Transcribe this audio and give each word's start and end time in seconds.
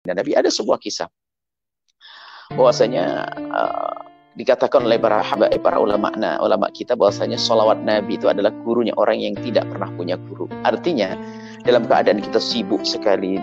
baginda 0.00 0.16
Nabi 0.16 0.32
ada 0.32 0.48
sebuah 0.48 0.80
kisah. 0.80 1.08
Bahwasanya 2.50 3.30
uh, 3.52 3.94
dikatakan 4.34 4.82
oleh 4.88 4.98
para 4.98 5.22
habaib 5.22 5.60
para 5.62 5.78
ulama 5.78 6.10
nah, 6.16 6.40
ulama 6.42 6.66
kita 6.72 6.96
bahwasanya 6.98 7.38
solawat 7.38 7.78
Nabi 7.84 8.18
itu 8.18 8.26
adalah 8.26 8.50
gurunya 8.64 8.96
orang 8.96 9.20
yang 9.20 9.36
tidak 9.38 9.68
pernah 9.70 9.92
punya 9.94 10.16
guru. 10.16 10.48
Artinya 10.66 11.14
dalam 11.62 11.86
keadaan 11.86 12.18
kita 12.18 12.40
sibuk 12.42 12.82
sekali 12.82 13.38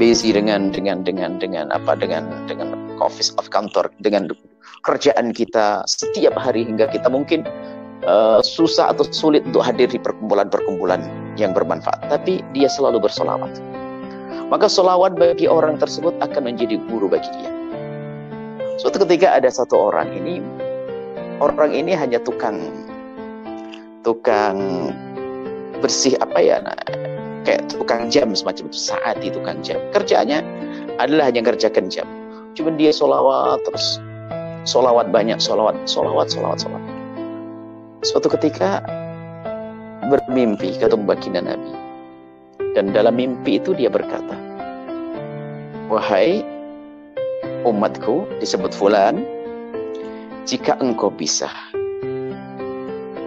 busy 0.00 0.34
dengan 0.34 0.72
dengan 0.74 1.06
dengan 1.06 1.38
dengan 1.38 1.70
apa 1.70 1.94
dengan 1.94 2.26
dengan 2.50 2.74
office 2.98 3.30
of 3.38 3.46
kantor 3.52 3.92
dengan 4.02 4.32
kerjaan 4.82 5.30
kita 5.30 5.86
setiap 5.86 6.34
hari 6.34 6.66
hingga 6.66 6.90
kita 6.90 7.06
mungkin 7.06 7.46
uh, 8.02 8.42
susah 8.42 8.90
atau 8.90 9.06
sulit 9.14 9.46
untuk 9.46 9.62
hadir 9.62 9.86
di 9.86 10.02
perkumpulan-perkumpulan 10.02 11.06
yang 11.38 11.54
bermanfaat. 11.54 12.10
Tapi 12.10 12.42
dia 12.50 12.66
selalu 12.66 13.06
bersolawat 13.06 13.81
maka 14.52 14.68
solawat 14.68 15.16
bagi 15.16 15.48
orang 15.48 15.80
tersebut 15.80 16.12
akan 16.20 16.52
menjadi 16.52 16.76
guru 16.92 17.08
bagi 17.08 17.24
dia. 17.40 17.48
Suatu 18.76 19.00
ketika 19.00 19.32
ada 19.32 19.48
satu 19.48 19.88
orang 19.88 20.12
ini, 20.12 20.44
orang 21.40 21.72
ini 21.72 21.96
hanya 21.96 22.20
tukang 22.20 22.60
tukang 24.04 24.92
bersih 25.80 26.20
apa 26.20 26.36
ya, 26.36 26.60
nah, 26.60 26.76
kayak 27.48 27.64
tukang 27.72 28.12
jam 28.12 28.36
semacam 28.36 28.68
itu 28.68 28.92
saat 28.92 29.16
itu 29.24 29.40
tukang 29.40 29.64
jam. 29.64 29.80
Kerjanya 29.96 30.44
adalah 31.00 31.32
hanya 31.32 31.40
kerjakan 31.40 31.88
jam. 31.88 32.04
Cuma 32.52 32.76
dia 32.76 32.92
solawat 32.92 33.64
terus, 33.64 33.96
solawat 34.68 35.08
banyak, 35.08 35.40
solawat, 35.40 35.80
solawat, 35.88 36.28
solawat, 36.28 36.60
solawat. 36.60 36.84
Suatu 38.04 38.28
ketika 38.28 38.84
bermimpi 40.12 40.76
ketemu 40.76 41.08
baginda 41.08 41.40
Nabi. 41.40 41.72
Dan 42.72 42.92
dalam 42.92 43.16
mimpi 43.20 43.60
itu 43.60 43.76
dia 43.76 43.92
berkata, 43.92 44.41
Wahai 45.92 46.40
umatku 47.68 48.24
disebut 48.40 48.72
fulan, 48.72 49.28
jika 50.48 50.72
engkau 50.80 51.12
bisa 51.12 51.52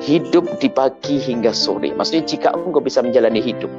hidup 0.01 0.49
di 0.57 0.65
pagi 0.73 1.21
hingga 1.21 1.53
sore, 1.53 1.93
maksudnya 1.93 2.25
jika 2.25 2.57
engkau 2.57 2.81
bisa 2.81 3.05
menjalani 3.05 3.37
hidup 3.37 3.69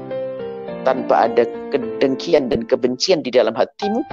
tanpa 0.87 1.27
ada 1.27 1.51
kedengkian 1.75 2.47
dan 2.47 2.63
kebencian 2.63 3.27
di 3.27 3.35
dalam 3.35 3.59
hatimu 3.59 4.07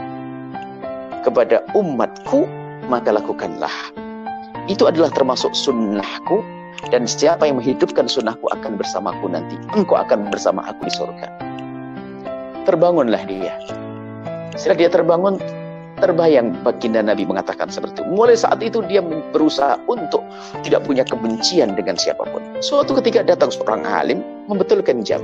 kepada 1.21 1.61
umatku, 1.77 2.49
maka 2.89 3.13
lakukanlah. 3.13 3.93
Itu 4.65 4.89
adalah 4.89 5.13
termasuk 5.13 5.53
sunnahku 5.53 6.41
dan 6.89 7.05
siapa 7.05 7.45
yang 7.45 7.61
menghidupkan 7.61 8.09
sunnahku 8.09 8.49
akan 8.49 8.81
bersamaku 8.81 9.29
nanti. 9.29 9.53
Engkau 9.77 10.01
akan 10.01 10.33
bersama 10.33 10.65
aku 10.65 10.89
di 10.89 10.93
surga. 10.97 11.29
Terbangunlah 12.65 13.21
dia. 13.29 13.82
Setelah 14.53 14.77
dia 14.85 14.89
terbangun, 14.89 15.35
terbayang 16.01 16.53
baginda 16.61 17.01
Nabi 17.01 17.23
mengatakan 17.25 17.69
seperti 17.69 18.01
itu. 18.01 18.05
Mulai 18.11 18.35
saat 18.37 18.59
itu 18.59 18.83
dia 18.85 19.01
berusaha 19.31 19.79
untuk 19.87 20.21
tidak 20.61 20.85
punya 20.85 21.07
kebencian 21.07 21.73
dengan 21.73 21.95
siapa 21.95 22.27
pun. 22.27 22.41
Suatu 22.59 22.97
ketika 23.01 23.23
datang 23.23 23.49
seorang 23.49 23.87
alim 23.87 24.19
membetulkan 24.51 25.01
jam. 25.01 25.23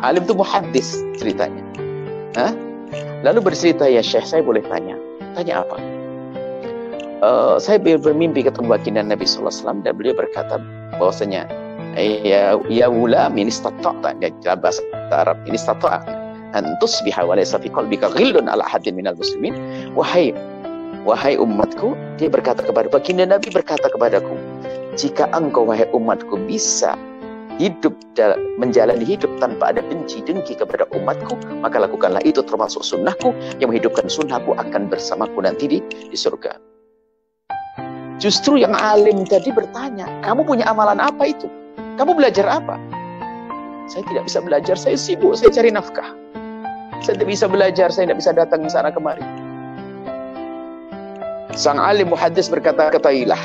Alim 0.00 0.24
itu 0.24 0.34
muhaddis 0.36 1.00
ceritanya. 1.20 1.62
Hah? 2.34 2.52
Lalu 3.24 3.52
bercerita, 3.52 3.88
ya 3.88 4.04
Syekh 4.04 4.28
saya 4.28 4.42
boleh 4.44 4.60
tanya. 4.68 4.98
Tanya 5.32 5.64
apa? 5.64 5.76
Uh, 7.24 7.56
saya 7.56 7.80
bermimpi 7.80 8.44
ketemu 8.44 8.68
baginda 8.68 9.00
Nabi 9.00 9.24
SAW 9.24 9.80
dan 9.80 9.96
beliau 9.96 10.12
berkata 10.12 10.60
bahwasanya 11.00 11.48
ya 11.96 12.58
ya 12.68 12.86
ulam 12.90 13.32
ini 13.38 13.48
stata'ta 13.48 14.12
dalam 14.20 14.58
bahasa 14.60 14.84
Arab 15.08 15.40
ini 15.48 15.56
stata'ta 15.56 16.13
an 16.54 16.78
tusbiha 16.78 17.26
wa 17.26 17.34
laysa 17.34 17.58
fi 17.58 17.68
qalbika 17.68 18.08
ghillun 18.14 18.46
ala 18.46 18.62
hadin 18.64 18.94
minal 18.94 19.18
muslimin 19.18 19.58
wahai 19.98 20.30
wahai 21.02 21.34
umatku 21.36 21.98
dia 22.16 22.30
berkata 22.30 22.62
kepada 22.62 22.88
baginda 22.88 23.26
Nabi 23.26 23.50
berkata 23.50 23.90
kepadaku 23.90 24.38
jika 24.94 25.26
engkau 25.34 25.66
wahai 25.66 25.84
umatku 25.90 26.38
bisa 26.46 26.94
hidup 27.58 27.94
menjalani 28.58 29.06
hidup 29.06 29.30
tanpa 29.38 29.74
ada 29.74 29.82
benci 29.86 30.22
dengki 30.22 30.58
kepada 30.58 30.86
umatku 30.94 31.38
maka 31.62 31.78
lakukanlah 31.78 32.22
itu 32.26 32.42
termasuk 32.42 32.82
sunnahku. 32.82 33.30
Yang 33.62 33.68
menghidupkan 33.70 34.06
sunnahku 34.10 34.58
akan 34.58 34.90
bersamaku 34.90 35.38
nanti 35.42 35.70
di, 35.70 35.78
di 36.10 36.18
surga. 36.18 36.58
Justru 38.18 38.62
yang 38.62 38.74
alim 38.74 39.26
tadi 39.26 39.50
bertanya 39.50 40.06
kamu 40.22 40.46
punya 40.46 40.64
amalan 40.70 41.02
apa 41.02 41.30
itu? 41.30 41.50
Kamu 41.98 42.14
belajar 42.14 42.46
apa? 42.46 42.78
Saya 43.86 44.02
tidak 44.08 44.26
bisa 44.30 44.38
belajar 44.40 44.76
saya 44.80 44.96
sibuk 44.96 45.36
saya 45.36 45.52
cari 45.52 45.68
nafkah 45.68 46.23
saya 47.02 47.18
tidak 47.18 47.28
bisa 47.32 47.46
belajar, 47.48 47.88
saya 47.90 48.10
tidak 48.10 48.18
bisa 48.22 48.30
datang 48.36 48.62
ke 48.62 48.70
sana 48.70 48.94
kemari. 48.94 49.24
Sang 51.54 51.78
alim 51.78 52.10
muhaddis 52.10 52.50
berkata, 52.50 52.90
katailah, 52.90 53.38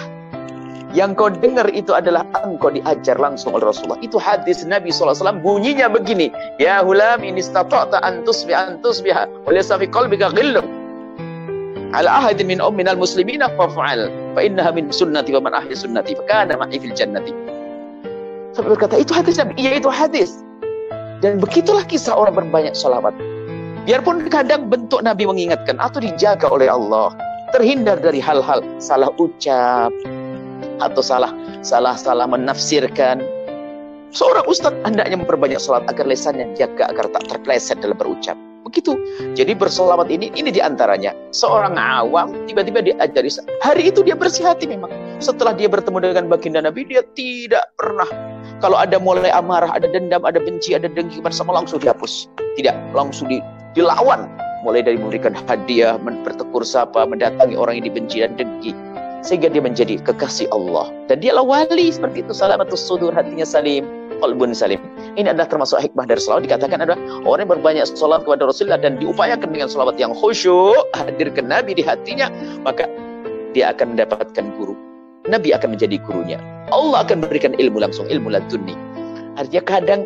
yang 0.90 1.14
kau 1.14 1.30
dengar 1.30 1.70
itu 1.70 1.94
adalah 1.94 2.26
engkau 2.42 2.74
diajar 2.74 3.14
langsung 3.22 3.54
oleh 3.54 3.70
Rasulullah. 3.70 4.02
Itu 4.02 4.18
hadis 4.18 4.66
Nabi 4.66 4.90
SAW 4.90 5.38
bunyinya 5.38 5.86
begini. 5.86 6.34
Ya 6.58 6.82
hulam 6.82 7.22
ini 7.22 7.46
stata'ta 7.46 8.02
antus 8.02 8.42
bi 8.42 8.58
antus 8.58 8.98
biha. 8.98 9.30
Oleh 9.46 9.62
safi 9.62 9.86
qalbika 9.86 10.34
ghillum. 10.34 10.66
Ala 11.94 12.26
ahadin 12.26 12.50
min 12.50 12.58
umminal 12.58 12.98
muslimina 12.98 13.54
faf'al. 13.54 14.10
Fa 14.34 14.42
innaha 14.42 14.74
min 14.74 14.90
sunnati 14.90 15.30
wa 15.38 15.46
man 15.46 15.54
ahli 15.54 15.78
sunnati. 15.78 16.18
Fa 16.18 16.26
kana 16.26 16.58
ma'i 16.58 16.81
fil 16.81 16.98
jannati. 16.98 17.38
Sampai 18.58 18.74
berkata, 18.74 18.98
itu 18.98 19.14
hadis 19.14 19.38
Nabi. 19.38 19.54
Iya 19.62 19.78
itu 19.78 19.94
hadis. 19.94 20.42
Dan 21.22 21.38
begitulah 21.38 21.86
kisah 21.86 22.18
orang 22.18 22.34
berbanyak 22.34 22.74
salawat. 22.74 23.14
Biarpun 23.89 24.29
kadang 24.29 24.69
bentuk 24.69 25.01
Nabi 25.01 25.25
mengingatkan 25.25 25.81
atau 25.81 25.97
dijaga 25.97 26.45
oleh 26.45 26.69
Allah, 26.69 27.09
terhindar 27.57 27.97
dari 27.97 28.22
hal-hal 28.22 28.61
salah 28.77 29.09
ucap 29.17 29.89
atau 30.77 31.01
salah 31.01 31.33
salah 31.66 31.97
salah 31.97 32.29
menafsirkan. 32.29 33.17
Seorang 34.13 34.45
ustaz 34.45 34.77
hendaknya 34.85 35.17
memperbanyak 35.17 35.57
salat 35.57 35.89
agar 35.89 36.05
lesannya 36.05 36.53
jaga 36.53 36.85
agar 36.94 37.09
tak 37.17 37.33
terpleset 37.33 37.81
dalam 37.81 37.97
berucap. 37.97 38.38
Begitu. 38.61 38.94
Jadi 39.33 39.57
bersolawat 39.57 40.13
ini 40.13 40.29
ini 40.38 40.53
di 40.53 40.61
antaranya. 40.61 41.09
Seorang 41.33 41.73
awam 41.73 42.45
tiba-tiba 42.45 42.85
diajari. 42.85 43.33
Hari 43.66 43.89
itu 43.89 44.06
dia 44.06 44.13
bersih 44.13 44.45
hati 44.45 44.69
memang. 44.69 44.94
Setelah 45.17 45.57
dia 45.57 45.66
bertemu 45.66 46.13
dengan 46.13 46.29
baginda 46.29 46.61
Nabi, 46.61 46.85
dia 46.85 47.01
tidak 47.17 47.73
pernah 47.73 48.06
kalau 48.61 48.77
ada 48.77 49.00
mulai 49.01 49.31
amarah, 49.31 49.71
ada 49.71 49.89
dendam, 49.89 50.21
ada 50.27 50.38
benci, 50.38 50.77
ada 50.77 50.91
dengki 50.91 51.23
bersama 51.23 51.57
langsung 51.57 51.79
dihapus. 51.79 52.27
Tidak, 52.59 52.91
langsung 52.91 53.31
di, 53.31 53.39
dilawan. 53.79 54.28
Mulai 54.67 54.84
dari 54.84 55.00
memberikan 55.00 55.31
hadiah, 55.47 55.95
bertekur 55.95 56.67
sapa, 56.67 57.07
mendatangi 57.07 57.56
orang 57.56 57.79
yang 57.79 57.88
dibenci 57.88 58.19
dan 58.19 58.35
dengki 58.35 58.75
sehingga 59.23 59.51
dia 59.51 59.63
menjadi 59.63 60.00
kekasih 60.03 60.47
Allah. 60.51 60.91
Dan 61.12 61.23
dialah 61.23 61.44
wali 61.44 61.91
seperti 61.91 62.23
itu 62.23 62.31
salamatus 62.35 62.79
sudur 62.79 63.12
hatinya 63.12 63.44
salim 63.47 63.88
qalbun 64.19 64.51
salim. 64.51 64.79
Ini 65.16 65.31
adalah 65.31 65.47
termasuk 65.47 65.79
hikmah 65.79 66.07
dari 66.07 66.19
salawat 66.19 66.47
dikatakan 66.47 66.79
adalah 66.84 67.00
orang 67.23 67.47
yang 67.47 67.51
berbanyak 67.59 67.85
salat 67.88 68.23
kepada 68.23 68.47
Rasulullah 68.47 68.79
dan 68.79 69.00
diupayakan 69.00 69.50
dengan 69.51 69.68
salawat 69.72 69.95
yang 70.00 70.12
khusyuk 70.16 70.88
hadirkan 70.95 71.47
Nabi 71.47 71.75
di 71.75 71.84
hatinya 71.84 72.28
maka 72.63 72.88
dia 73.56 73.72
akan 73.75 73.95
mendapatkan 73.95 74.45
guru. 74.59 74.75
Nabi 75.28 75.51
akan 75.56 75.75
menjadi 75.75 76.00
gurunya. 76.03 76.39
Allah 76.72 77.03
akan 77.03 77.23
memberikan 77.23 77.56
ilmu 77.59 77.79
langsung 77.84 78.07
ilmu 78.07 78.31
laduni. 78.31 78.75
Artinya 79.35 79.63
kadang 79.68 80.01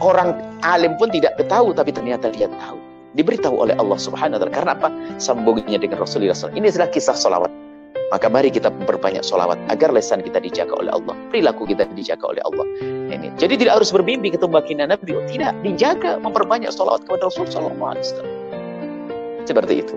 orang 0.00 0.34
alim 0.62 0.94
pun 0.96 1.10
tidak 1.10 1.38
tahu 1.46 1.74
tapi 1.74 1.90
ternyata 1.94 2.30
dia 2.32 2.48
tahu. 2.48 2.78
Diberitahu 3.16 3.66
oleh 3.66 3.74
Allah 3.80 3.98
Subhanahu 3.98 4.36
wa 4.36 4.40
taala. 4.46 4.54
Karena 4.54 4.72
apa? 4.76 4.88
Sambungnya 5.18 5.80
dengan 5.80 6.02
Rasulullah 6.02 6.36
SAW 6.36 6.54
ini 6.54 6.70
adalah 6.70 6.92
kisah 6.92 7.16
solawat 7.16 7.50
maka 8.08 8.24
mari 8.32 8.48
kita 8.48 8.72
memperbanyak 8.72 9.20
solawat 9.20 9.60
agar 9.68 9.92
lesan 9.92 10.24
kita 10.24 10.40
dijaga 10.40 10.72
oleh 10.80 10.92
Allah. 10.92 11.12
Perilaku 11.28 11.68
kita 11.68 11.84
dijaga 11.92 12.24
oleh 12.32 12.40
Allah. 12.40 12.64
Ini. 13.12 13.28
Jadi 13.36 13.60
tidak 13.60 13.80
harus 13.80 13.92
bermimpi 13.92 14.32
ketemu 14.32 14.52
baginda 14.56 14.84
Nabi. 14.88 15.12
Tidak. 15.28 15.52
Dijaga 15.60 16.16
memperbanyak 16.16 16.72
solawat 16.72 17.04
kepada 17.04 17.28
Rasulullah 17.28 18.00
SAW 18.00 18.48
seperti 19.44 19.84
itu. 19.84 19.96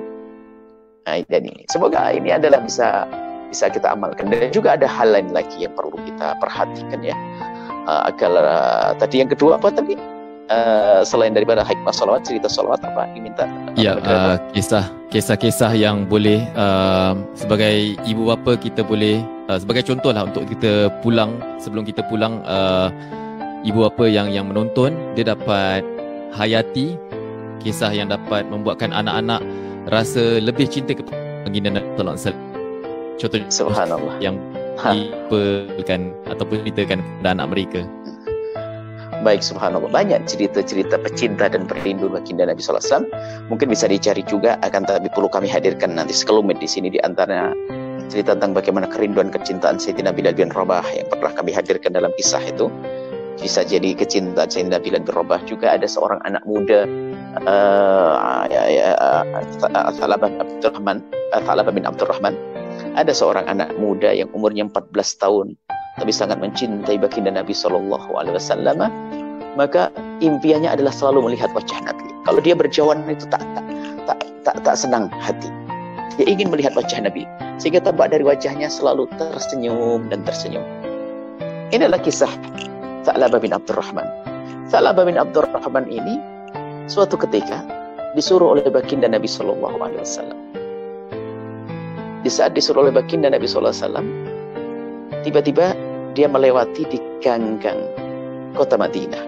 Nah 1.08 1.24
dan 1.28 1.44
ini 1.44 1.64
semoga 1.72 2.12
ini 2.12 2.36
adalah 2.36 2.60
bisa 2.64 3.08
bisa 3.48 3.68
kita 3.72 3.96
amalkan. 3.96 4.28
Dan 4.28 4.52
juga 4.52 4.76
ada 4.76 4.88
hal 4.88 5.12
lain 5.12 5.32
lagi 5.32 5.64
yang 5.64 5.76
perlu 5.76 5.96
kita 6.04 6.36
perhatikan 6.40 7.00
ya 7.04 7.16
uh, 7.88 8.10
agar 8.10 8.32
uh, 8.42 8.90
tadi 8.98 9.22
yang 9.24 9.30
kedua 9.30 9.58
apa 9.58 9.72
tadi? 9.74 9.96
Uh, 10.52 11.00
selain 11.08 11.32
daripada 11.32 11.64
hikmah 11.64 11.96
salawat 11.96 12.28
cerita 12.28 12.52
salawat 12.52 12.84
apa 12.84 13.08
diminta 13.16 13.48
ya 13.80 13.96
uh, 14.04 14.36
kisah 14.52 14.84
kisah-kisah 15.08 15.72
yang 15.72 16.04
boleh 16.04 16.44
uh, 16.60 17.16
sebagai 17.40 17.96
ibu 18.04 18.28
bapa 18.28 18.60
kita 18.60 18.84
boleh 18.84 19.24
uh, 19.48 19.56
sebagai 19.56 19.88
contoh 19.88 20.12
lah 20.12 20.28
untuk 20.28 20.44
kita 20.52 20.92
pulang 21.00 21.40
sebelum 21.56 21.88
kita 21.88 22.04
pulang 22.12 22.44
uh, 22.44 22.92
ibu 23.64 23.88
bapa 23.88 24.12
yang 24.12 24.28
yang 24.28 24.52
menonton 24.52 24.92
dia 25.16 25.32
dapat 25.32 25.88
hayati 26.36 27.00
kisah 27.64 27.96
yang 27.96 28.12
dapat 28.12 28.44
membuatkan 28.52 28.92
anak-anak 28.92 29.40
rasa 29.88 30.42
lebih 30.42 30.68
cinta 30.68 30.98
kepada 30.98 31.16
baginda 31.46 31.80
Nabi 31.80 31.88
sallallahu 31.96 32.16
alaihi 32.18 32.26
wasallam. 32.28 32.50
Contoh 33.22 33.40
subhanallah. 33.54 34.14
yang 34.18 34.36
ha. 34.82 34.92
diperkan 34.94 36.12
ataupun 36.28 36.66
ceritakan 36.66 37.00
kepada 37.00 37.30
anak 37.38 37.48
mereka. 37.54 37.82
Baik, 39.22 39.46
subhanallah. 39.46 39.94
Banyak 39.94 40.26
cerita-cerita 40.26 40.98
pecinta 40.98 41.46
dan 41.46 41.70
perindu 41.70 42.10
baginda 42.10 42.42
Nabi 42.50 42.58
SAW. 42.58 43.06
Mungkin 43.54 43.70
bisa 43.70 43.86
dicari 43.86 44.26
juga, 44.26 44.58
akan 44.66 44.90
tapi 44.90 45.14
perlu 45.14 45.30
kami 45.30 45.46
hadirkan 45.46 45.94
nanti 45.94 46.18
sekelumit 46.18 46.58
di 46.58 46.66
sini 46.66 46.90
di 46.90 46.98
antara 47.06 47.54
cerita 48.10 48.34
tentang 48.34 48.58
bagaimana 48.58 48.90
kerinduan 48.90 49.30
kecintaan 49.30 49.78
Sayyidina 49.78 50.10
Bilal 50.10 50.34
bin 50.34 50.50
Rabah 50.50 50.84
yang 50.90 51.06
pernah 51.06 51.32
kami 51.38 51.54
hadirkan 51.54 51.94
dalam 51.94 52.10
kisah 52.18 52.42
itu. 52.42 52.74
Bisa 53.38 53.62
jadi 53.62 53.94
kecintaan 53.94 54.50
Sayyidina 54.50 54.82
Bilal 54.82 55.06
bin 55.06 55.14
Rabah 55.14 55.46
juga 55.46 55.70
ada 55.78 55.86
seorang 55.86 56.18
anak 56.26 56.42
muda 56.50 56.90
uh, 57.46 58.44
ya, 58.50 58.64
ya, 58.74 58.90
uh, 58.98 59.24
Thalabah 60.02 60.28
bin 60.34 60.42
Abdurrahman, 60.42 60.98
uh, 61.32 61.72
bin 61.72 61.86
Abdurrahman. 61.86 62.34
Ada 62.92 63.16
seorang 63.16 63.48
anak 63.48 63.72
muda 63.80 64.12
yang 64.12 64.28
umurnya 64.36 64.68
14 64.68 64.92
tahun 65.22 65.56
tapi 66.00 66.12
sangat 66.12 66.40
mencintai 66.40 66.98
baginda 66.98 67.30
Nabi 67.30 67.52
Shallallahu 67.54 68.16
Alaihi 68.16 68.36
Wasallam, 68.40 68.90
maka 69.60 69.92
impiannya 70.24 70.72
adalah 70.72 70.90
selalu 70.90 71.30
melihat 71.30 71.54
wajah 71.54 71.78
Nabi. 71.84 72.10
Kalau 72.26 72.40
dia 72.40 72.56
berjauhan 72.58 73.06
itu 73.06 73.30
tak 73.30 73.44
tak, 73.54 73.66
tak 74.10 74.20
tak 74.42 74.56
tak 74.66 74.76
senang 74.80 75.14
hati. 75.22 75.52
Dia 76.18 76.26
ingin 76.26 76.50
melihat 76.50 76.74
wajah 76.74 77.06
Nabi, 77.06 77.30
sehingga 77.62 77.86
tampak 77.86 78.10
dari 78.10 78.26
wajahnya 78.26 78.66
selalu 78.66 79.06
tersenyum 79.22 80.10
dan 80.10 80.26
tersenyum. 80.26 80.66
Ini 81.70 81.86
adalah 81.86 82.02
kisah 82.02 82.32
Sa'labah 83.06 83.38
bin 83.38 83.54
Abdurrahman. 83.54 84.10
Sa'labah 84.74 85.06
bin 85.06 85.22
Abdurrahman 85.22 85.86
ini 85.86 86.18
suatu 86.90 87.14
ketika 87.14 87.62
disuruh 88.18 88.58
oleh 88.58 88.66
baginda 88.74 89.06
Nabi 89.06 89.30
Shallallahu 89.30 89.78
Alaihi 89.86 90.02
Wasallam. 90.02 90.41
Di 92.22 92.30
saat 92.30 92.54
disuruh 92.54 92.86
oleh 92.86 92.94
baginda 92.94 93.30
Nabi 93.30 93.50
Shallallahu 93.50 93.74
Alaihi 93.74 93.86
Wasallam, 93.86 94.08
Tiba-tiba 95.22 95.78
dia 96.18 96.26
melewati 96.26 96.82
di 96.90 96.98
ganggang 97.22 97.78
kota 98.58 98.74
Madinah. 98.74 99.22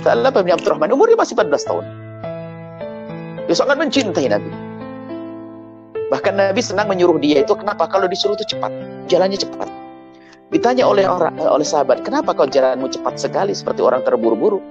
Salah 0.00 0.32
bin 0.32 0.56
Abdurrahman, 0.56 0.88
umurnya 0.88 1.20
masih 1.20 1.36
14 1.36 1.68
tahun. 1.68 1.84
Dia 3.44 3.54
sangat 3.54 3.76
mencintai 3.76 4.26
Nabi. 4.32 4.50
Bahkan 6.08 6.32
Nabi 6.32 6.60
senang 6.64 6.88
menyuruh 6.88 7.20
dia 7.20 7.44
itu 7.44 7.52
kenapa? 7.52 7.84
Kalau 7.92 8.08
disuruh 8.08 8.34
itu 8.40 8.56
cepat, 8.56 8.72
jalannya 9.12 9.36
cepat. 9.36 9.68
Ditanya 10.48 10.88
oleh 10.88 11.04
orang 11.04 11.36
oleh 11.36 11.64
sahabat, 11.64 12.00
kenapa 12.00 12.32
kau 12.32 12.48
jalanmu 12.48 12.88
cepat 12.88 13.20
sekali 13.20 13.52
seperti 13.52 13.84
orang 13.84 14.00
terburu-buru? 14.00 14.64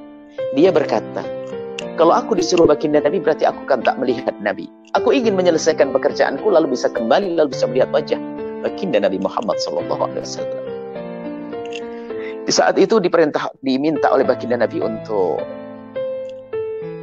Dia 0.57 0.73
berkata, 0.73 1.21
kalau 2.01 2.17
aku 2.17 2.33
disuruh 2.33 2.65
baginda 2.65 2.97
Nabi 2.97 3.21
berarti 3.21 3.45
aku 3.45 3.61
kan 3.69 3.85
tak 3.85 4.01
melihat 4.01 4.33
Nabi. 4.41 4.65
Aku 4.97 5.13
ingin 5.13 5.37
menyelesaikan 5.37 5.93
pekerjaanku 5.93 6.49
lalu 6.49 6.73
bisa 6.73 6.89
kembali 6.89 7.37
lalu 7.37 7.53
bisa 7.53 7.69
melihat 7.69 7.93
wajah 7.93 8.17
baginda 8.65 9.05
Nabi 9.05 9.21
Muhammad 9.21 9.61
Sallallahu 9.61 10.09
Alaihi 10.09 10.25
Wasallam. 10.25 10.59
Di 12.41 12.49
saat 12.49 12.81
itu 12.81 12.97
diperintah 12.97 13.53
diminta 13.61 14.09
oleh 14.09 14.25
baginda 14.25 14.57
Nabi 14.57 14.81
untuk 14.81 15.45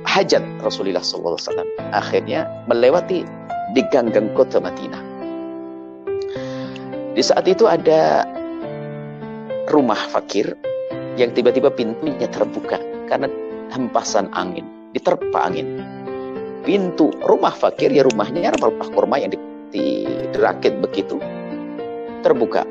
hajat 0.03 0.43
Rasulullah 0.67 0.99
Sallallahu 0.99 1.39
Alaihi 1.39 1.47
Wasallam. 1.47 1.69
Akhirnya 1.95 2.41
melewati 2.67 3.23
di 3.79 3.83
ganggang 3.95 4.35
kota 4.35 4.59
Madinah. 4.59 5.03
Di 7.15 7.23
saat 7.23 7.47
itu 7.47 7.71
ada 7.71 8.27
rumah 9.71 10.11
fakir 10.11 10.59
yang 11.15 11.31
tiba-tiba 11.39 11.71
pintunya 11.71 12.27
terbuka 12.35 12.83
karena 13.07 13.31
hempasan 13.71 14.27
angin, 14.35 14.67
diterpa 14.93 15.39
angin. 15.49 15.83
Pintu 16.65 17.09
rumah 17.25 17.55
fakir 17.55 17.89
ya 17.89 18.05
rumahnya 18.05 18.53
rumah 18.61 18.89
kurma 18.93 19.17
yang 19.17 19.33
dirakit 19.73 20.77
begitu 20.85 21.17
terbuka. 22.21 22.67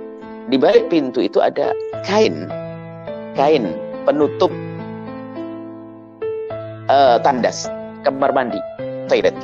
Di 0.47 0.55
balik 0.55 0.87
pintu 0.87 1.19
itu 1.25 1.43
ada 1.43 1.75
kain, 2.07 2.47
kain 3.35 3.73
penutup 4.07 4.53
uh, 6.87 7.17
tandas 7.19 7.67
kamar 8.05 8.31
mandi, 8.31 8.59
toilet 9.11 9.35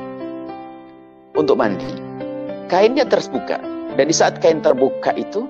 untuk 1.35 1.57
mandi. 1.59 1.87
Kainnya 2.71 3.05
terbuka 3.05 3.59
dan 3.99 4.05
di 4.07 4.15
saat 4.15 4.39
kain 4.39 4.63
terbuka 4.63 5.13
itu 5.17 5.45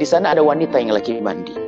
di 0.00 0.06
sana 0.08 0.32
ada 0.32 0.40
wanita 0.40 0.80
yang 0.80 0.96
lagi 0.96 1.20
mandi. 1.20 1.59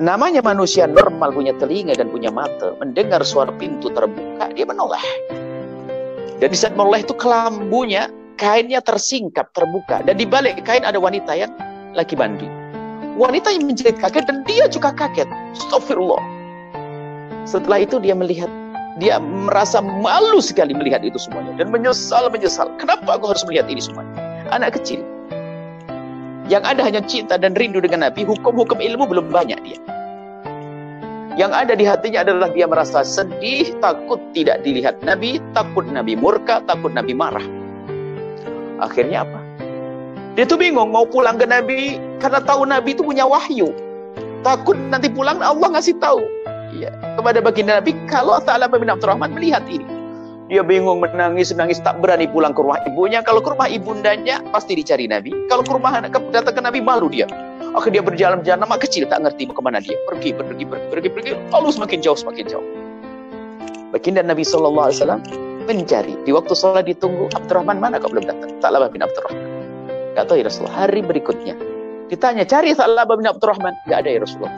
Namanya 0.00 0.40
manusia 0.40 0.88
normal 0.88 1.28
punya 1.36 1.52
telinga 1.60 1.92
dan 1.92 2.08
punya 2.08 2.32
mata, 2.32 2.72
mendengar 2.80 3.20
suara 3.20 3.52
pintu 3.60 3.92
terbuka, 3.92 4.48
dia 4.56 4.64
menoleh. 4.64 5.04
Dan 6.40 6.48
di 6.48 6.56
saat 6.56 6.72
menoleh 6.72 7.04
itu 7.04 7.12
kelambunya 7.20 8.08
kainnya 8.40 8.80
tersingkap, 8.80 9.52
terbuka. 9.52 10.00
Dan 10.00 10.16
di 10.16 10.24
balik 10.24 10.64
kain 10.64 10.88
ada 10.88 10.96
wanita 10.96 11.36
yang 11.36 11.52
lagi 11.92 12.16
mandi. 12.16 12.48
Wanita 13.20 13.52
yang 13.52 13.68
menjerit 13.68 14.00
kaget 14.00 14.24
dan 14.24 14.40
dia 14.48 14.64
juga 14.72 14.96
kaget. 14.96 15.28
Astagfirullah. 15.60 16.24
Setelah 17.44 17.84
itu 17.84 18.00
dia 18.00 18.16
melihat, 18.16 18.48
dia 18.96 19.20
merasa 19.20 19.84
malu 19.84 20.40
sekali 20.40 20.72
melihat 20.72 21.04
itu 21.04 21.20
semuanya. 21.20 21.60
Dan 21.60 21.68
menyesal, 21.68 22.32
menyesal. 22.32 22.72
Kenapa 22.80 23.20
aku 23.20 23.36
harus 23.36 23.44
melihat 23.44 23.68
ini 23.68 23.84
semuanya? 23.84 24.16
Anak 24.48 24.80
kecil. 24.80 25.04
Yang 26.48 26.64
ada 26.64 26.80
hanya 26.88 27.02
cinta 27.04 27.36
dan 27.36 27.52
rindu 27.52 27.84
dengan 27.84 28.08
Nabi, 28.08 28.24
hukum-hukum 28.24 28.80
ilmu 28.80 29.04
belum 29.04 29.28
banyak 29.28 29.60
dia. 29.60 29.89
Yang 31.40 31.52
ada 31.56 31.72
di 31.72 31.84
hatinya 31.88 32.20
adalah 32.20 32.52
dia 32.52 32.68
merasa 32.68 33.00
sedih, 33.00 33.72
takut 33.80 34.20
tidak 34.36 34.60
dilihat 34.60 35.00
Nabi, 35.00 35.40
takut 35.56 35.88
Nabi 35.88 36.12
murka, 36.12 36.60
takut 36.68 36.92
Nabi 36.92 37.16
marah. 37.16 37.40
Akhirnya 38.76 39.24
apa? 39.24 39.40
Dia 40.36 40.44
tuh 40.44 40.60
bingung 40.60 40.92
mau 40.92 41.08
pulang 41.08 41.40
ke 41.40 41.48
Nabi 41.48 41.96
karena 42.20 42.44
tahu 42.44 42.68
Nabi 42.68 42.92
itu 42.92 43.00
punya 43.00 43.24
wahyu. 43.24 43.72
Takut 44.44 44.76
nanti 44.92 45.08
pulang 45.08 45.40
Allah 45.40 45.80
ngasih 45.80 45.96
tahu. 45.96 46.20
Ya, 46.76 46.92
kepada 47.16 47.40
baginda 47.40 47.80
Nabi 47.80 47.96
kalau 48.04 48.36
Ta'ala 48.44 48.68
bin 48.68 48.92
Abdurrahman 48.92 49.32
melihat 49.32 49.64
ini. 49.72 49.88
Dia 50.52 50.60
bingung 50.60 51.00
menangis, 51.00 51.56
menangis 51.56 51.80
tak 51.80 52.04
berani 52.04 52.28
pulang 52.28 52.52
ke 52.52 52.60
rumah 52.60 52.84
ibunya. 52.84 53.24
Kalau 53.24 53.40
ke 53.40 53.48
rumah 53.48 53.64
ibundanya 53.64 54.44
pasti 54.52 54.76
dicari 54.76 55.08
Nabi. 55.08 55.32
Kalau 55.48 55.64
ke 55.64 55.72
rumah 55.72 56.04
datang 56.04 56.52
ke 56.52 56.60
Nabi 56.60 56.84
malu 56.84 57.08
dia. 57.08 57.24
Akhirnya 57.70 58.02
dia 58.02 58.04
berjalan-jalan 58.04 58.60
nama 58.66 58.76
kecil 58.76 59.06
tak 59.06 59.22
ngerti 59.22 59.46
mau 59.46 59.54
ke 59.54 59.62
mana 59.62 59.78
dia. 59.78 59.94
Pergi, 60.10 60.34
pergi, 60.34 60.64
pergi, 60.66 60.86
pergi, 60.90 61.08
pergi. 61.08 61.30
Lalu 61.54 61.68
semakin 61.70 61.98
jauh, 62.02 62.18
semakin 62.18 62.44
jauh. 62.50 62.66
Baginda 63.94 64.22
Nabi 64.22 64.42
Shallallahu 64.42 64.86
Alaihi 64.90 64.98
Wasallam 65.02 65.22
mencari. 65.70 66.14
Di 66.26 66.30
waktu 66.34 66.52
sholat 66.54 66.86
ditunggu, 66.86 67.30
Abdurrahman 67.34 67.78
mana 67.78 68.02
kau 68.02 68.10
belum 68.10 68.26
datang? 68.26 68.50
Sa'labah 68.58 68.90
bin 68.90 69.02
Abdurrahman. 69.06 69.46
Gak 70.18 70.24
tahu 70.26 70.42
ya 70.42 70.44
Rasulullah. 70.50 70.86
Hari 70.86 71.00
berikutnya. 71.06 71.54
Ditanya, 72.10 72.42
cari 72.42 72.74
Sa'labah 72.74 73.14
bin 73.14 73.26
Abdurrahman. 73.30 73.74
Gak 73.86 74.06
ada 74.06 74.10
ya 74.10 74.20
Rasulullah. 74.22 74.54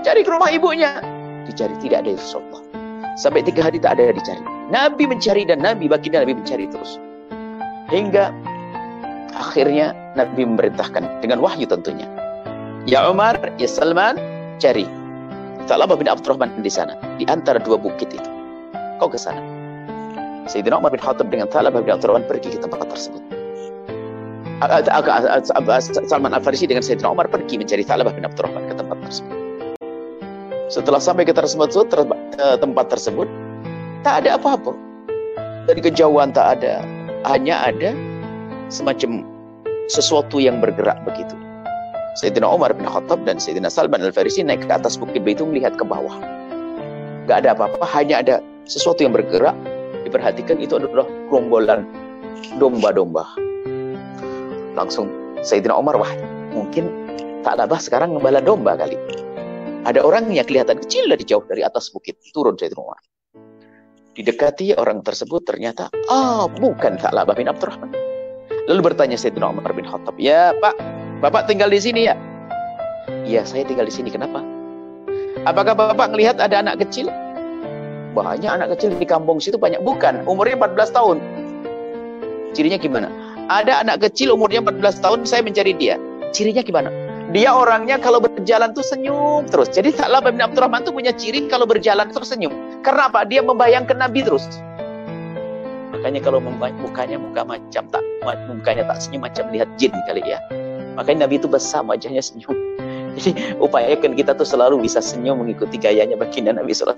Cari 0.00 0.20
ke 0.24 0.30
rumah 0.32 0.48
ibunya. 0.48 1.00
Dicari, 1.44 1.76
tidak 1.84 2.04
ada 2.04 2.08
ya 2.16 2.18
Rasulullah. 2.20 2.62
Sampai 3.16 3.40
tiga 3.44 3.64
hari 3.64 3.80
tak 3.80 3.96
ada 3.96 4.12
dicari. 4.12 4.40
Nabi 4.68 5.08
mencari 5.08 5.48
dan 5.48 5.64
Nabi, 5.64 5.88
baginda 5.88 6.20
Nabi 6.20 6.36
mencari 6.36 6.68
terus. 6.68 7.00
Hingga 7.88 8.28
akhirnya 9.36 9.96
Nabi 10.16 10.44
memerintahkan 10.44 11.24
dengan 11.24 11.40
wahyu 11.40 11.64
tentunya. 11.64 12.04
Ya 12.86 13.02
Umar, 13.10 13.34
ya 13.58 13.66
Salman, 13.66 14.14
cari. 14.62 14.86
Sa'labah 15.66 15.98
bin 15.98 16.06
Abdurrahman 16.06 16.62
di 16.62 16.70
sana. 16.70 16.94
Di 17.18 17.26
antara 17.26 17.58
dua 17.58 17.74
bukit 17.74 18.14
itu. 18.14 18.30
Kau 19.02 19.10
ke 19.10 19.18
sana. 19.18 19.42
Sayyidina 20.46 20.78
Umar 20.78 20.94
bin 20.94 21.02
Khattab 21.02 21.26
dengan 21.26 21.50
Thalabah 21.50 21.82
bin 21.82 21.90
Abdurrahman 21.90 22.30
pergi 22.30 22.54
ke 22.54 22.62
tempat 22.62 22.86
tersebut. 22.86 23.18
Salman 26.06 26.30
Al-Farisi 26.30 26.70
dengan 26.70 26.86
Sayyidina 26.86 27.10
Umar 27.10 27.26
pergi 27.26 27.58
mencari 27.58 27.82
Thalabah 27.82 28.14
bin 28.14 28.22
Abdurrahman 28.22 28.70
ke 28.70 28.74
tempat 28.78 29.02
tersebut. 29.02 29.34
Setelah 30.70 31.02
sampai 31.02 31.26
ke 31.26 31.34
tersebut, 31.34 31.74
tempat 32.38 32.86
tersebut, 32.86 33.26
tak 34.06 34.22
ada 34.22 34.38
apa-apa. 34.38 34.70
Dari 35.66 35.82
kejauhan 35.82 36.30
tak 36.30 36.62
ada, 36.62 36.86
hanya 37.26 37.66
ada 37.66 37.90
semacam 38.70 39.26
sesuatu 39.90 40.38
yang 40.38 40.62
bergerak 40.62 41.02
begitu. 41.02 41.34
Sayyidina 42.16 42.48
Umar 42.48 42.72
bin 42.72 42.88
Khattab 42.88 43.28
dan 43.28 43.36
Sayyidina 43.36 43.68
Salman 43.68 44.00
Al-Farisi 44.00 44.40
naik 44.40 44.64
ke 44.64 44.72
atas 44.72 44.96
bukit 44.96 45.20
itu 45.28 45.44
melihat 45.44 45.76
ke 45.76 45.84
bawah. 45.84 46.16
Gak 47.28 47.44
ada 47.44 47.52
apa-apa, 47.52 47.84
hanya 47.92 48.24
ada 48.24 48.34
sesuatu 48.64 49.04
yang 49.04 49.12
bergerak 49.12 49.52
diperhatikan 50.08 50.56
itu 50.56 50.80
adalah 50.80 51.04
gerombolan 51.28 51.84
domba-domba. 52.56 53.28
Langsung 54.72 55.12
Sayyidina 55.44 55.76
Umar, 55.76 56.00
wah 56.00 56.08
mungkin 56.56 56.88
tak 57.44 57.60
labah 57.60 57.76
sekarang 57.76 58.16
ngembala 58.16 58.40
domba 58.40 58.80
kali. 58.80 58.96
Ada 59.84 60.00
orang 60.00 60.32
yang 60.32 60.48
kelihatan 60.48 60.80
kecil 60.80 61.12
dari 61.12 61.20
jauh 61.20 61.44
dari 61.44 61.68
atas 61.68 61.92
bukit, 61.92 62.16
turun 62.32 62.56
Sayyidina 62.56 62.80
Umar. 62.80 63.00
Didekati 64.16 64.72
orang 64.72 65.04
tersebut 65.04 65.44
ternyata, 65.44 65.92
ah 66.08 66.48
bukan 66.48 66.96
tak 66.96 67.12
labah 67.12 67.36
bin 67.36 67.52
Abdurrahman. 67.52 67.92
Lalu 68.72 68.80
bertanya 68.80 69.20
Sayyidina 69.20 69.52
Umar 69.52 69.68
bin 69.76 69.84
Khattab, 69.84 70.16
ya 70.16 70.56
Pak, 70.56 70.95
Bapak 71.20 71.48
tinggal 71.48 71.72
di 71.72 71.80
sini 71.80 72.08
ya? 72.08 72.14
Iya, 73.26 73.42
saya 73.46 73.62
tinggal 73.66 73.88
di 73.88 73.94
sini. 73.94 74.12
Kenapa? 74.12 74.42
Apakah 75.46 75.72
Bapak 75.78 76.12
melihat 76.12 76.38
ada 76.42 76.60
anak 76.60 76.82
kecil? 76.82 77.08
banyak 78.16 78.48
anak 78.48 78.72
kecil 78.72 78.96
di 78.96 79.04
kampung 79.04 79.36
situ 79.36 79.60
banyak 79.60 79.84
bukan 79.84 80.24
umurnya 80.24 80.56
14 80.56 80.96
tahun 80.96 81.16
cirinya 82.56 82.80
gimana 82.80 83.12
ada 83.52 83.84
anak 83.84 84.08
kecil 84.08 84.32
umurnya 84.32 84.64
14 84.64 85.04
tahun 85.04 85.18
saya 85.28 85.44
mencari 85.44 85.76
dia 85.76 86.00
cirinya 86.32 86.64
gimana 86.64 86.88
Dia 87.34 87.50
orangnya 87.50 87.98
kalau 87.98 88.22
berjalan 88.22 88.70
tuh 88.70 88.86
senyum 88.86 89.50
terus. 89.50 89.66
Jadi 89.74 89.90
Sa'labah 89.90 90.30
bin 90.30 90.38
Abdurrahman 90.38 90.86
tuh 90.86 90.94
punya 90.94 91.10
ciri 91.10 91.50
kalau 91.50 91.66
berjalan 91.66 92.06
terus 92.14 92.30
senyum. 92.30 92.54
Karena 92.86 93.10
apa? 93.10 93.26
Dia 93.26 93.42
membayangkan 93.42 93.98
Nabi 93.98 94.22
terus. 94.22 94.46
Makanya 95.90 96.22
kalau 96.22 96.38
mukanya 96.38 97.18
muka 97.18 97.42
macam 97.42 97.82
tak 97.90 98.02
mukanya 98.46 98.86
tak 98.86 99.02
senyum 99.02 99.26
macam 99.26 99.42
lihat 99.50 99.66
jin 99.74 99.90
kali 100.06 100.22
ya. 100.22 100.38
Makanya 100.96 101.28
Nabi 101.28 101.38
itu 101.38 101.48
besar 101.48 101.84
wajahnya 101.84 102.24
senyum. 102.24 102.56
Jadi 103.16 103.56
upayakan 103.60 104.16
kita 104.16 104.36
tuh 104.36 104.44
selalu 104.44 104.84
bisa 104.84 105.00
senyum 105.00 105.44
mengikuti 105.44 105.76
gayanya 105.80 106.16
baginda 106.16 106.52
Nabi 106.52 106.72
SAW. 106.72 106.96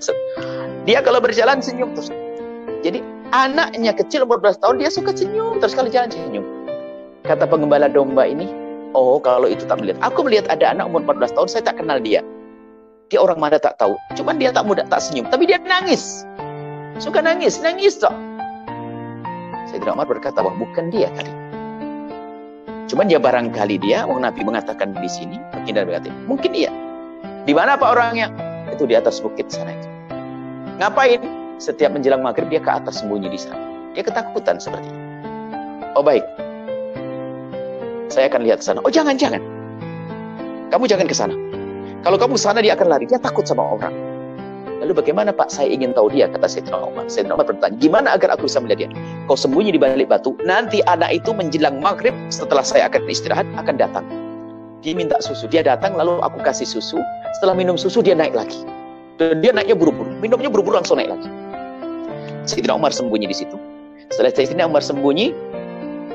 Dia 0.87 1.03
kalau 1.03 1.19
berjalan 1.19 1.59
senyum 1.59 1.95
terus. 1.95 2.11
Jadi 2.79 3.03
anaknya 3.35 3.91
kecil 3.91 4.23
umur 4.23 4.39
12 4.39 4.63
tahun 4.63 4.75
dia 4.79 4.89
suka 4.89 5.11
senyum 5.11 5.59
terus 5.59 5.75
kalau 5.75 5.91
jalan 5.91 6.11
senyum. 6.11 6.43
Kata 7.27 7.43
pengembala 7.45 7.91
domba 7.91 8.23
ini, 8.23 8.47
oh 8.95 9.19
kalau 9.19 9.45
itu 9.51 9.67
tak 9.67 9.83
melihat. 9.83 9.99
Aku 10.01 10.23
melihat 10.23 10.47
ada 10.47 10.71
anak 10.71 10.87
umur 10.87 11.03
14 11.03 11.35
tahun 11.35 11.47
saya 11.51 11.63
tak 11.67 11.83
kenal 11.83 11.99
dia. 11.99 12.23
Dia 13.09 13.19
orang 13.19 13.41
mana 13.41 13.57
tak 13.59 13.75
tahu. 13.81 13.97
Cuman 14.15 14.37
dia 14.37 14.53
tak 14.53 14.63
mudah 14.69 14.85
tak 14.87 15.01
senyum, 15.03 15.27
tapi 15.27 15.49
dia 15.49 15.59
nangis. 15.59 16.23
Suka 17.01 17.23
nangis, 17.23 17.57
nangis 17.59 17.97
toh. 17.97 18.11
Sayyidina 19.69 19.93
Umar 19.93 20.09
berkata, 20.09 20.41
wah 20.41 20.53
bukan 20.57 20.89
dia 20.89 21.09
kali. 21.13 21.31
Cuman 22.89 23.05
dia 23.05 23.21
barangkali 23.21 23.77
dia, 23.85 24.01
orang 24.09 24.25
Nabi 24.25 24.41
mengatakan 24.41 24.97
di 24.97 25.05
sini, 25.05 25.37
baginda 25.53 25.85
berkata, 25.85 26.09
mungkin 26.25 26.57
iya. 26.57 26.73
Di 27.45 27.53
mana 27.53 27.77
Pak 27.77 27.89
orangnya? 27.93 28.33
Itu 28.73 28.89
di 28.89 28.97
atas 28.97 29.21
bukit 29.21 29.53
sana 29.53 29.77
itu. 29.77 29.87
Ngapain? 30.81 31.21
Setiap 31.61 31.93
menjelang 31.93 32.25
maghrib 32.25 32.49
dia 32.49 32.57
ke 32.57 32.71
atas 32.71 33.05
sembunyi 33.05 33.29
di 33.29 33.37
sana. 33.37 33.61
Dia 33.93 34.01
ketakutan 34.01 34.57
seperti 34.57 34.89
itu. 34.89 35.01
Oh 35.93 36.01
baik. 36.01 36.25
Saya 38.09 38.25
akan 38.25 38.41
lihat 38.41 38.65
sana. 38.65 38.81
Oh 38.81 38.89
jangan, 38.89 39.13
jangan. 39.21 39.43
Kamu 40.73 40.89
jangan 40.89 41.05
ke 41.05 41.13
sana. 41.13 41.35
Kalau 42.01 42.17
kamu 42.17 42.39
ke 42.39 42.41
sana 42.41 42.59
dia 42.65 42.73
akan 42.73 42.87
lari. 42.89 43.05
Dia 43.05 43.21
takut 43.21 43.45
sama 43.45 43.69
orang. 43.69 43.93
Lalu 44.89 45.05
bagaimana 45.05 45.29
Pak? 45.29 45.53
Saya 45.53 45.69
ingin 45.69 45.93
tahu 45.93 46.09
dia, 46.09 46.25
kata 46.25 46.49
Sayyidina 46.49 46.81
Umar. 46.81 47.05
Sayyidina 47.05 47.37
Umar 47.37 47.45
bertanya, 47.45 47.77
gimana 47.77 48.17
agar 48.17 48.33
aku 48.33 48.49
bisa 48.49 48.57
melihat 48.57 48.89
dia? 48.89 48.97
Kau 49.29 49.37
sembunyi 49.37 49.69
di 49.69 49.77
balik 49.77 50.09
batu, 50.09 50.33
nanti 50.41 50.81
anak 50.89 51.13
itu 51.13 51.29
menjelang 51.29 51.77
maghrib, 51.77 52.09
setelah 52.33 52.65
saya 52.65 52.89
akan 52.89 53.05
istirahat, 53.05 53.45
akan 53.53 53.77
datang. 53.77 54.01
Dia 54.81 54.97
minta 54.97 55.21
susu, 55.21 55.45
dia 55.45 55.61
datang, 55.61 55.93
lalu 55.93 56.17
aku 56.25 56.41
kasih 56.41 56.65
susu. 56.65 56.97
Setelah 57.37 57.53
minum 57.53 57.77
susu, 57.77 58.01
dia 58.01 58.17
naik 58.17 58.33
lagi. 58.33 58.65
Dan 59.21 59.45
dia 59.45 59.53
naiknya 59.53 59.77
buru-buru, 59.77 60.09
minumnya 60.17 60.49
buru-buru 60.49 60.81
langsung 60.81 60.97
naik 60.97 61.13
lagi. 61.13 61.29
Sayyidina 62.49 62.73
Umar 62.73 62.89
sembunyi 62.89 63.29
di 63.29 63.37
situ. 63.45 63.61
Setelah 64.09 64.33
Sayyidina 64.33 64.65
Umar 64.65 64.81
sembunyi, 64.81 65.37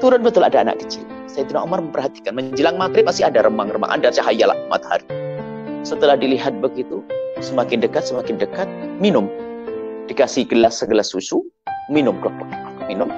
turun 0.02 0.18
betul 0.26 0.42
ada 0.42 0.66
anak 0.66 0.82
kecil. 0.82 1.06
Sayyidina 1.30 1.62
Umar 1.62 1.78
memperhatikan, 1.78 2.34
menjelang 2.34 2.74
maghrib 2.74 3.06
masih 3.06 3.22
ada 3.22 3.46
remang-remang, 3.46 3.94
ada 3.94 4.10
cahaya 4.10 4.50
matahari. 4.66 5.06
Setelah 5.86 6.18
dilihat 6.18 6.58
begitu, 6.58 7.06
Semakin 7.44 7.84
dekat, 7.84 8.08
semakin 8.08 8.40
dekat, 8.40 8.64
minum. 8.96 9.28
Dikasih 10.08 10.48
gelas 10.48 10.80
segelas 10.80 11.12
susu, 11.12 11.44
minum. 11.92 12.16
Minum. 12.88 13.12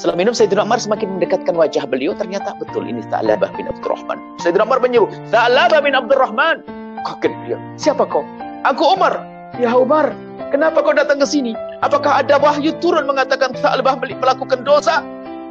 Setelah 0.00 0.16
minum, 0.16 0.32
Sayyidina 0.32 0.64
Umar 0.64 0.80
semakin 0.80 1.20
mendekatkan 1.20 1.52
wajah 1.52 1.84
beliau. 1.84 2.16
Ternyata 2.16 2.56
betul 2.56 2.88
ini 2.88 3.04
Ta'labah 3.12 3.52
bin 3.52 3.68
Abdurrahman. 3.68 4.16
Sayyidina 4.40 4.64
Umar 4.64 4.80
menyuruh, 4.80 5.12
Ta'labah 5.28 5.84
bin 5.84 5.92
Abdurrahman. 5.92 6.64
Kaget 7.04 7.32
dia. 7.44 7.60
Siapa 7.76 8.08
kau? 8.08 8.24
Aku 8.64 8.96
Umar. 8.96 9.20
Ya 9.60 9.76
Umar, 9.76 10.16
kenapa 10.48 10.80
kau 10.80 10.96
datang 10.96 11.20
ke 11.20 11.28
sini? 11.28 11.52
Apakah 11.84 12.24
ada 12.24 12.40
wahyu 12.40 12.72
turun 12.80 13.04
mengatakan 13.04 13.52
Ta'labah 13.52 14.00
melakukan 14.00 14.64
dosa? 14.64 15.04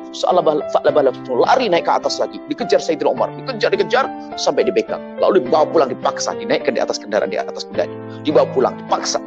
Langsung 0.09 1.37
lari 1.37 1.69
naik 1.69 1.85
ke 1.85 1.93
atas 1.93 2.17
lagi. 2.17 2.41
Dikejar 2.49 2.81
Sayyidina 2.81 3.13
Umar. 3.13 3.29
Dikejar, 3.37 3.69
dikejar. 3.69 4.05
Sampai 4.41 4.65
dibegang. 4.65 5.01
Lalu 5.21 5.45
dibawa 5.45 5.69
pulang 5.69 5.89
dipaksa. 5.93 6.33
Dinaikkan 6.33 6.73
di 6.73 6.81
atas 6.81 6.97
kendaraan 6.97 7.29
di 7.29 7.37
atas 7.37 7.69
kudanya. 7.69 7.93
Dibawa 8.25 8.49
pulang 8.49 8.73
dipaksa. 8.85 9.21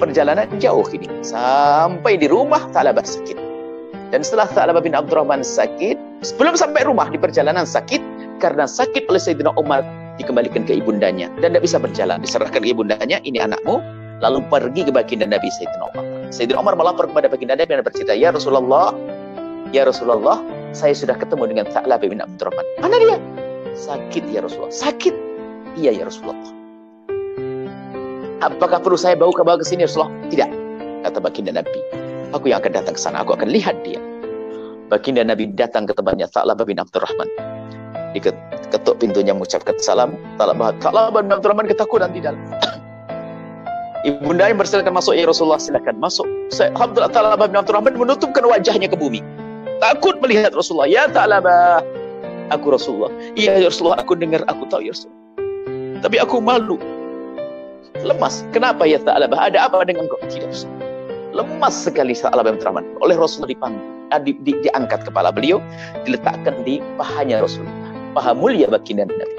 Perjalanan 0.00 0.48
jauh 0.56 0.88
ini. 0.96 1.04
Sampai 1.20 2.16
di 2.16 2.26
rumah 2.32 2.64
Sa'labah 2.72 3.04
sakit. 3.04 3.36
Dan 4.10 4.24
setelah 4.24 4.48
Sa'labah 4.48 4.80
bin 4.80 4.96
Abdurrahman 4.96 5.44
sakit. 5.44 6.24
Sebelum 6.24 6.56
sampai 6.56 6.88
rumah 6.88 7.12
di 7.12 7.20
perjalanan 7.20 7.68
sakit. 7.68 8.00
Karena 8.40 8.64
sakit 8.64 9.04
oleh 9.12 9.20
Sayyidina 9.20 9.52
Umar. 9.60 9.84
Dikembalikan 10.16 10.64
ke 10.64 10.80
ibundanya. 10.80 11.28
Dan 11.44 11.52
tidak 11.52 11.68
bisa 11.68 11.76
berjalan. 11.76 12.24
Diserahkan 12.24 12.64
ke 12.64 12.72
ibundanya. 12.72 13.20
Ini 13.20 13.44
anakmu. 13.44 13.84
Lalu 14.24 14.44
pergi 14.48 14.88
ke 14.88 14.92
baginda 14.92 15.28
Nabi 15.28 15.52
Sayyidina 15.60 15.84
Umar. 15.92 16.04
Sayyidina 16.32 16.60
Umar 16.62 16.76
melapor 16.76 17.08
kepada 17.08 17.28
baginda 17.28 17.56
Nabi 17.56 17.72
dan 17.72 17.84
bercerita, 17.84 18.12
Ya 18.14 18.30
Rasulullah, 18.30 18.92
Ya 19.70 19.86
Rasulullah, 19.86 20.42
saya 20.74 20.90
sudah 20.98 21.14
ketemu 21.14 21.54
dengan 21.54 21.66
Tha'lab 21.70 22.02
bin 22.02 22.18
Abdurrahman. 22.18 22.66
Mana 22.82 22.98
dia? 22.98 23.16
Sakit 23.78 24.26
ya 24.34 24.42
Rasulullah. 24.42 24.74
Sakit. 24.74 25.14
Iya 25.78 25.94
ya 25.94 26.04
Rasulullah. 26.10 26.38
Apakah 28.42 28.82
perlu 28.82 28.98
saya 28.98 29.14
bawa 29.14 29.30
ke 29.30 29.46
bawah 29.46 29.62
ke 29.62 29.66
sini 29.66 29.86
Rasulullah? 29.86 30.10
Tidak. 30.26 30.50
Kata 31.06 31.18
baginda 31.22 31.54
Nabi. 31.54 31.80
Aku 32.34 32.50
yang 32.50 32.58
akan 32.58 32.72
datang 32.82 32.94
ke 32.98 33.00
sana. 33.00 33.22
Aku 33.22 33.38
akan 33.38 33.46
lihat 33.46 33.78
dia. 33.86 34.02
Baginda 34.90 35.22
Nabi 35.22 35.46
datang 35.54 35.86
ke 35.86 35.94
tempatnya 35.94 36.26
Tha'lab 36.26 36.58
bin 36.66 36.82
Abdurrahman. 36.82 37.30
Diketuk 38.10 38.98
pintunya 38.98 39.30
mengucapkan 39.30 39.78
salam. 39.78 40.18
Tha'lab 40.34 41.14
bin 41.14 41.30
Abdurrahman 41.30 41.70
ketakutan 41.70 42.10
di 42.10 42.18
dalam. 42.18 42.42
Ibunda 44.08 44.48
yang 44.48 44.58
bersilakan 44.58 44.96
masuk 44.96 45.14
ya 45.14 45.28
Rasulullah 45.28 45.60
silakan 45.60 46.00
masuk. 46.00 46.26
Ta'ala 46.50 47.36
bin 47.36 47.54
Abdurrahman 47.54 47.94
menutupkan 47.94 48.42
wajahnya 48.48 48.88
ke 48.88 48.96
bumi. 48.96 49.20
Takut 49.80 50.20
melihat 50.20 50.52
Rasulullah. 50.52 50.86
Ya 50.86 51.08
Ta'labah. 51.08 51.80
Aku 52.52 52.76
Rasulullah. 52.76 53.10
Iya 53.32 53.56
ya 53.64 53.66
Rasulullah. 53.72 53.98
Aku 54.04 54.12
dengar. 54.12 54.44
Aku 54.46 54.68
tahu 54.68 54.84
ya 54.84 54.92
Rasulullah. 54.92 55.20
Tapi 56.04 56.16
aku 56.20 56.36
malu. 56.38 56.76
Lemas. 58.04 58.44
Kenapa 58.52 58.84
ya 58.84 59.00
Ta'labah? 59.00 59.50
Ada 59.50 59.72
apa 59.72 59.82
dengan 59.88 60.04
kau? 60.06 60.20
Tidak 60.28 60.52
Rasulullah. 60.52 60.88
Lemas 61.32 61.74
sekali 61.74 62.12
Ta'labah 62.12 62.52
bin. 62.52 62.84
Oleh 63.00 63.16
Rasulullah 63.16 63.56
dipanggung. 63.56 63.86
Di, 64.26 64.34
di, 64.44 64.52
diangkat 64.68 65.08
kepala 65.08 65.32
beliau. 65.32 65.64
Diletakkan 66.04 66.60
di 66.68 66.84
pahanya 67.00 67.40
Rasulullah. 67.40 67.72
Paha 68.12 68.36
mulia 68.36 68.68
baginda 68.68 69.08
Nabi. 69.08 69.36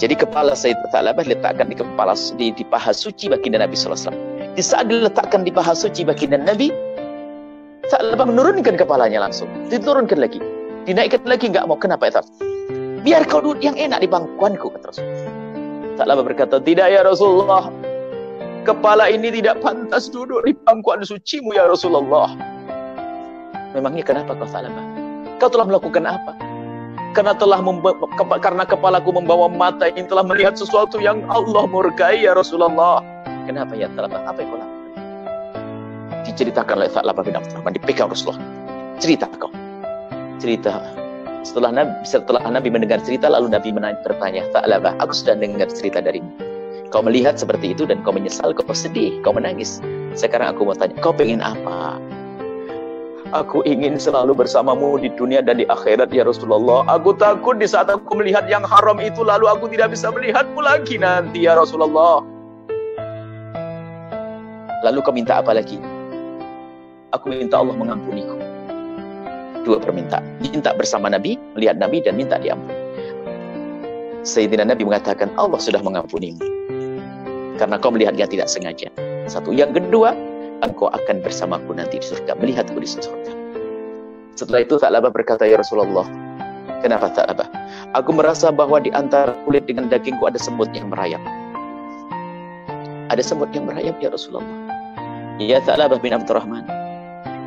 Jadi 0.00 0.16
kepala 0.16 0.56
Sayyid 0.56 0.80
Ta'labah 0.96 1.24
diletakkan 1.28 1.68
di 1.68 1.76
kepala 1.76 2.16
di, 2.40 2.56
di 2.56 2.64
paha 2.64 2.92
suci 2.92 3.28
baginda 3.28 3.60
Nabi 3.60 3.76
SAW. 3.76 4.12
Di 4.56 4.64
saat 4.64 4.88
diletakkan 4.88 5.44
di 5.44 5.52
paha 5.52 5.76
suci 5.76 6.08
baginda 6.08 6.40
Nabi, 6.40 6.72
Sa'labah 7.90 8.22
menurunkan 8.22 8.78
kepalanya 8.78 9.26
langsung. 9.26 9.50
Diturunkan 9.66 10.22
lagi. 10.22 10.38
Dinaikkan 10.86 11.26
lagi 11.26 11.50
nggak 11.50 11.66
mau. 11.66 11.74
Kenapa 11.74 12.06
ya? 12.06 12.22
Biar 13.02 13.26
kau 13.26 13.42
duduk 13.42 13.58
yang 13.66 13.74
enak 13.74 13.98
di 13.98 14.06
bangkuanku. 14.06 14.70
Kata 14.78 14.94
Rasulullah. 14.94 15.26
Sa'labah 15.98 16.24
berkata, 16.24 16.62
tidak 16.62 16.86
ya 16.86 17.02
Rasulullah. 17.02 17.66
Kepala 18.62 19.10
ini 19.10 19.34
tidak 19.34 19.58
pantas 19.58 20.06
duduk 20.06 20.46
di 20.46 20.54
bangkuan 20.54 21.02
sucimu 21.02 21.50
ya 21.50 21.66
Rasulullah. 21.66 22.30
Memangnya 23.74 24.06
kenapa 24.06 24.38
kau 24.38 24.46
Sa'labah? 24.46 24.86
Kau 25.42 25.50
telah 25.50 25.66
melakukan 25.66 26.06
apa? 26.06 26.38
Karena 27.10 27.34
telah 27.34 27.58
karena 28.38 28.62
kepalaku 28.70 29.10
membawa 29.18 29.50
mata 29.50 29.90
ini 29.90 30.06
telah 30.06 30.22
melihat 30.22 30.54
sesuatu 30.54 31.02
yang 31.02 31.26
Allah 31.26 31.66
murkai 31.66 32.22
ya 32.22 32.38
Rasulullah. 32.38 33.02
Kenapa 33.50 33.74
ya 33.74 33.90
Sa'labah? 33.98 34.30
Apa 34.30 34.38
yang 34.38 34.48
kau 34.54 34.58
lakukan? 34.62 34.69
Diceritakan 36.26 36.84
oleh 36.84 36.90
Tha'labah 36.92 37.24
bin 37.24 37.36
Abdurrahman 37.36 37.74
dipegang 37.74 38.10
Rasulullah 38.10 38.42
cerita 39.00 39.26
kau 39.40 39.50
cerita 40.40 40.80
setelah 41.40 41.72
Nabi 41.72 41.92
setelah 42.04 42.42
Nabi 42.44 42.68
mendengar 42.68 43.00
cerita 43.00 43.28
lalu 43.32 43.52
Nabi 43.52 43.72
bertanya 44.04 44.44
Tha'labah 44.52 44.96
aku 45.00 45.12
sudah 45.16 45.36
dengar 45.36 45.68
cerita 45.72 46.04
darimu 46.04 46.28
kau 46.90 47.00
melihat 47.00 47.38
seperti 47.38 47.72
itu 47.72 47.86
dan 47.86 48.02
kau 48.02 48.12
menyesal 48.12 48.52
kau 48.52 48.66
sedih 48.74 49.20
kau 49.24 49.32
menangis 49.32 49.80
sekarang 50.18 50.52
aku 50.52 50.68
mau 50.68 50.76
tanya 50.76 50.98
kau 51.00 51.14
pengen 51.14 51.40
apa 51.40 51.96
Aku 53.30 53.62
ingin 53.62 53.94
selalu 53.94 54.42
bersamamu 54.42 54.98
di 54.98 55.06
dunia 55.14 55.38
dan 55.38 55.62
di 55.62 55.66
akhirat 55.70 56.10
ya 56.10 56.26
Rasulullah. 56.26 56.82
Aku 56.90 57.14
takut 57.14 57.62
di 57.62 57.66
saat 57.70 57.86
aku 57.86 58.18
melihat 58.18 58.50
yang 58.50 58.66
haram 58.66 58.98
itu 58.98 59.22
lalu 59.22 59.46
aku 59.46 59.70
tidak 59.70 59.94
bisa 59.94 60.10
melihatmu 60.10 60.58
lagi 60.58 60.98
nanti 60.98 61.46
ya 61.46 61.54
Rasulullah. 61.54 62.26
Lalu 64.82 64.98
kau 64.98 65.14
minta 65.14 65.38
apa 65.38 65.54
lagi? 65.54 65.78
Aku 67.14 67.30
minta 67.30 67.58
Allah 67.58 67.74
mengampuniku. 67.74 68.36
Dua 69.66 69.76
permintaan. 69.76 70.24
Minta 70.40 70.72
bersama 70.72 71.12
Nabi, 71.12 71.36
melihat 71.52 71.76
Nabi, 71.76 72.00
dan 72.00 72.16
minta 72.16 72.40
diampuni. 72.40 72.72
Sayyidina 74.24 74.64
Nabi 74.68 74.84
mengatakan, 74.88 75.28
Allah 75.36 75.60
sudah 75.60 75.80
mengampunimu. 75.84 76.40
Karena 77.60 77.76
kau 77.76 77.92
melihatnya 77.92 78.24
tidak 78.24 78.48
sengaja. 78.48 78.88
Satu. 79.28 79.52
Yang 79.52 79.80
kedua, 79.80 80.16
engkau 80.64 80.88
akan 80.88 81.20
bersamaku 81.20 81.76
nanti 81.76 82.00
di 82.00 82.06
surga. 82.08 82.36
Melihatku 82.40 82.76
di 82.80 82.88
surga. 82.88 83.32
Setelah 84.36 84.64
itu, 84.64 84.80
Ta'labah 84.80 85.12
berkata, 85.12 85.44
Ya 85.44 85.60
Rasulullah, 85.60 86.08
kenapa 86.80 87.12
Ta'labah? 87.12 87.48
Aku 88.00 88.16
merasa 88.16 88.48
bahwa 88.48 88.80
di 88.80 88.88
antara 88.96 89.36
kulit 89.44 89.68
dengan 89.68 89.92
dagingku 89.92 90.24
ada 90.24 90.40
semut 90.40 90.72
yang 90.72 90.88
merayap. 90.88 91.20
Ada 93.12 93.20
semut 93.20 93.52
yang 93.52 93.68
merayap, 93.68 94.00
Ya 94.00 94.08
Rasulullah. 94.08 94.48
Ya 95.36 95.60
Ta'labah 95.60 96.00
bin 96.00 96.16
Abdurrahman 96.16 96.79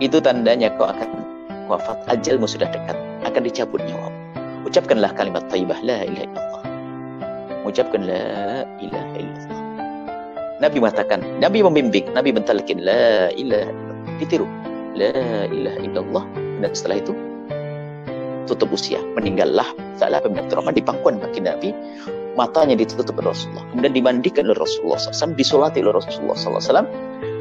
itu 0.03 0.19
tandanya 0.19 0.67
kau 0.75 0.91
akan 0.91 1.09
wafat 1.71 1.95
ajalmu 2.11 2.43
sudah 2.43 2.67
dekat 2.67 2.99
akan 3.23 3.41
dicabut 3.47 3.79
nyawa 3.87 4.11
ucapkanlah 4.67 5.15
kalimat 5.15 5.47
taibah 5.47 5.79
la 5.79 6.03
ilaha 6.03 6.27
illallah 6.27 6.63
mengucapkan 7.63 8.03
la 8.03 8.67
ilaha 8.83 9.15
illallah. 9.15 9.61
Nabi 10.59 10.77
mengatakan, 10.83 11.19
Nabi 11.39 11.63
membimbing, 11.63 12.11
Nabi 12.11 12.35
mentalkin 12.35 12.83
la 12.83 13.31
ilaha 13.33 13.71
illallah. 13.71 14.11
Ditiru. 14.19 14.47
La 14.99 15.15
ilaha 15.47 15.79
illallah. 15.79 16.23
Dan 16.59 16.71
setelah 16.75 16.99
itu 16.99 17.15
tutup 18.43 18.75
usia, 18.75 18.99
meninggallah 19.15 19.65
Sa'labah 19.95 20.27
bin 20.27 20.43
Abdurrahman 20.43 20.75
di 20.75 20.83
pangkuan 20.83 21.15
bagi 21.17 21.39
Nabi, 21.39 21.71
matanya 22.35 22.75
ditutup 22.75 23.15
oleh 23.15 23.31
Rasulullah. 23.31 23.63
Kemudian 23.71 23.95
dimandikan 23.95 24.43
oleh 24.51 24.59
Rasulullah 24.59 24.99
SAW, 24.99 25.35
disolati 25.39 25.79
oleh 25.79 25.95
Rasulullah 25.95 26.35
SAW, 26.35 26.83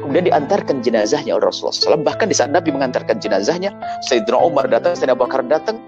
kemudian 0.03 0.27
diantarkan 0.27 0.83
jenazahnya 0.83 1.39
oleh 1.39 1.47
Rasulullah 1.47 1.95
SAW. 1.95 2.03
Bahkan 2.03 2.27
di 2.27 2.35
saat 2.35 2.51
Nabi 2.51 2.75
mengantarkan 2.75 3.23
jenazahnya, 3.23 3.71
Sayyidina 4.05 4.37
Umar 4.37 4.67
datang, 4.67 4.93
Sayyidina 4.99 5.15
Abu 5.15 5.23
Bakar 5.25 5.41
datang, 5.47 5.79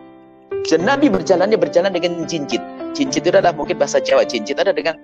dan 0.65 0.81
Nabi 0.87 1.11
berjalannya 1.11 1.59
berjalan 1.59 1.91
dengan 1.93 2.23
cincin. 2.25 2.63
Cincin 2.95 3.21
itu 3.21 3.29
adalah 3.29 3.51
mungkin 3.51 3.75
bahasa 3.75 3.99
Jawa, 3.99 4.23
cincin 4.23 4.55
ada 4.55 4.71
dengan 4.71 4.95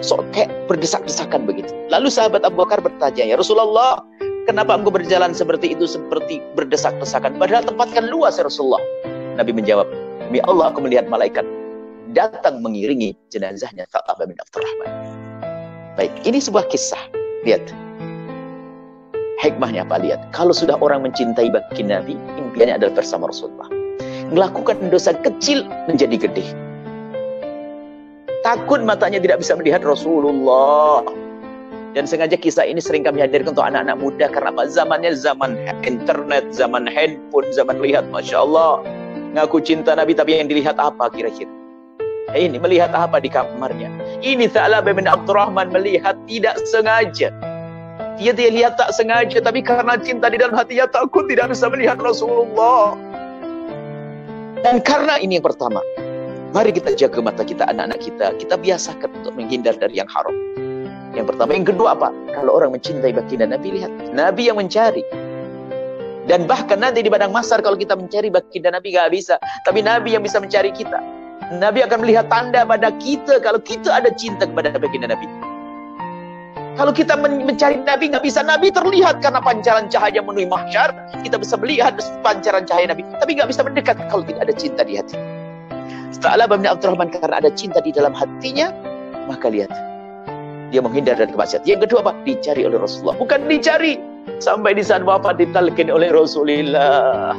sok 0.00 0.22
berdesak-desakan 0.70 1.44
begitu. 1.44 1.68
Lalu 1.90 2.08
sahabat 2.08 2.46
Abu 2.46 2.62
Bakar 2.62 2.80
bertanya, 2.80 3.26
ya 3.26 3.36
Rasulullah, 3.36 4.00
kenapa 4.46 4.78
engkau 4.78 4.94
berjalan 4.94 5.34
seperti 5.34 5.74
itu, 5.74 5.84
seperti 5.84 6.38
berdesak-desakan? 6.54 7.36
Padahal 7.36 7.66
tempat 7.66 7.90
kan 7.92 8.06
luas 8.06 8.38
ya 8.38 8.46
Rasulullah. 8.46 8.80
Nabi 9.36 9.50
menjawab, 9.52 9.90
demi 10.30 10.38
Allah 10.46 10.70
aku 10.72 10.80
melihat 10.80 11.10
malaikat 11.10 11.44
datang 12.14 12.62
mengiringi 12.62 13.14
jenazahnya 13.34 13.86
bin 14.24 14.38
Abdurrahman. 14.38 14.90
Baik, 15.98 16.14
ini 16.24 16.38
sebuah 16.38 16.70
kisah. 16.70 17.02
Lihat. 17.44 17.89
Hikmahnya 19.40 19.88
apa? 19.88 19.96
Lihat. 20.00 20.20
Kalau 20.36 20.52
sudah 20.52 20.76
orang 20.84 21.04
mencintai 21.08 21.48
bagi 21.48 21.82
Nabi, 21.82 22.14
impiannya 22.36 22.76
adalah 22.76 23.00
bersama 23.00 23.32
Rasulullah. 23.32 23.68
Melakukan 24.30 24.78
dosa 24.92 25.16
kecil 25.16 25.64
menjadi 25.88 26.28
gede. 26.28 26.44
Takut 28.44 28.84
matanya 28.84 29.20
tidak 29.20 29.40
bisa 29.40 29.56
melihat 29.56 29.80
Rasulullah. 29.80 31.04
Dan 31.96 32.06
sengaja 32.06 32.38
kisah 32.38 32.62
ini 32.68 32.78
sering 32.78 33.02
kami 33.02 33.24
hadirkan 33.24 33.56
untuk 33.56 33.66
anak-anak 33.66 33.98
muda 33.98 34.26
karena 34.30 34.54
apa? 34.54 34.70
Zamannya 34.70 35.12
zaman 35.18 35.58
internet, 35.82 36.46
zaman 36.54 36.86
handphone, 36.86 37.48
zaman 37.50 37.82
lihat, 37.82 38.06
Masya 38.14 38.46
Allah 38.46 38.78
Ngaku 39.30 39.62
cinta 39.62 39.94
Nabi 39.94 40.10
tapi 40.10 40.34
yang 40.34 40.50
dilihat 40.50 40.74
apa 40.82 41.06
kira-kira? 41.14 41.50
Ini 42.34 42.58
melihat 42.58 42.90
apa 42.94 43.22
di 43.22 43.30
kamarnya? 43.30 43.90
Ini 44.22 44.50
Tha'labah 44.50 44.90
bin 44.90 45.06
Abdurrahman 45.06 45.70
melihat 45.70 46.18
tidak 46.26 46.58
sengaja. 46.66 47.30
Dia 48.20 48.36
dia 48.36 48.52
lihat 48.52 48.76
tak 48.76 48.92
sengaja 48.92 49.40
tapi 49.40 49.64
karena 49.64 49.96
cinta 49.96 50.28
di 50.28 50.36
dalam 50.36 50.52
hatinya 50.52 50.84
takut 50.92 51.24
tidak 51.24 51.56
bisa 51.56 51.72
melihat 51.72 51.96
Rasulullah. 51.96 52.92
Dan 54.60 54.84
karena 54.84 55.16
ini 55.16 55.40
yang 55.40 55.46
pertama, 55.48 55.80
mari 56.52 56.68
kita 56.68 56.92
jaga 56.92 57.24
mata 57.24 57.40
kita, 57.40 57.64
anak-anak 57.64 57.96
kita. 58.04 58.36
Kita 58.36 58.60
biasakan 58.60 59.24
untuk 59.24 59.32
menghindar 59.32 59.72
dari 59.80 59.96
yang 59.96 60.08
haram. 60.12 60.36
Yang 61.16 61.32
pertama. 61.32 61.56
Yang 61.56 61.72
kedua 61.72 61.96
apa? 61.96 62.12
Kalau 62.36 62.60
orang 62.60 62.76
mencintai 62.76 63.16
baginda 63.16 63.48
Nabi, 63.48 63.80
lihat. 63.80 63.90
Nabi 64.12 64.52
yang 64.52 64.60
mencari. 64.60 65.00
Dan 66.28 66.44
bahkan 66.44 66.78
nanti 66.78 67.00
di 67.00 67.10
padang 67.10 67.32
masar 67.32 67.64
kalau 67.64 67.74
kita 67.74 67.96
mencari 67.96 68.28
baginda 68.28 68.70
Nabi 68.70 68.94
gak 68.94 69.10
bisa. 69.10 69.40
Tapi 69.64 69.80
Nabi 69.80 70.14
yang 70.14 70.22
bisa 70.22 70.38
mencari 70.38 70.70
kita. 70.70 71.00
Nabi 71.56 71.82
akan 71.82 72.04
melihat 72.04 72.30
tanda 72.30 72.62
pada 72.62 72.94
kita 73.02 73.42
kalau 73.42 73.58
kita 73.58 73.90
ada 73.90 74.12
cinta 74.14 74.46
kepada 74.46 74.70
baginda 74.76 75.10
Nabi. 75.10 75.49
Kalau 76.78 76.92
kita 76.94 77.18
mencari 77.18 77.82
Nabi 77.82 78.14
nggak 78.14 78.24
bisa, 78.24 78.46
Nabi 78.46 78.70
terlihat 78.70 79.18
karena 79.18 79.42
pancaran 79.42 79.90
cahaya 79.90 80.22
memenuhi 80.22 80.46
mahsyar. 80.46 80.94
Kita 81.26 81.36
bisa 81.36 81.58
melihat 81.58 81.98
pancaran 82.22 82.64
cahaya 82.64 82.94
Nabi, 82.94 83.02
tapi 83.18 83.36
nggak 83.36 83.50
bisa 83.50 83.66
mendekat 83.66 83.98
kalau 84.06 84.22
tidak 84.22 84.46
ada 84.46 84.54
cinta 84.54 84.82
di 84.86 84.94
hati. 84.96 85.18
Setelah 86.14 86.46
bin 86.46 86.66
Abdurrahman 86.66 87.10
karena 87.10 87.42
ada 87.42 87.50
cinta 87.54 87.82
di 87.82 87.90
dalam 87.90 88.14
hatinya, 88.14 88.70
maka 89.26 89.50
lihat 89.50 89.70
dia 90.70 90.78
menghindar 90.78 91.18
dari 91.18 91.30
kemaksiatan. 91.34 91.66
Yang 91.66 91.90
kedua 91.90 91.98
apa? 92.06 92.12
Dicari 92.22 92.62
oleh 92.62 92.78
Rasulullah. 92.78 93.18
Bukan 93.18 93.50
dicari, 93.50 93.98
Sampai 94.40 94.76
di 94.76 94.84
saat 94.84 95.04
wafat 95.04 95.40
ditalkin 95.40 95.88
oleh 95.88 96.12
Rasulullah. 96.12 97.36